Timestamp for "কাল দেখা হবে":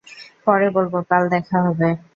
1.09-1.89